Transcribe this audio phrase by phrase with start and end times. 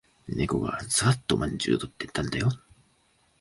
[0.29, 2.49] 猫がささっとまんじゅうを取ってったんだよ。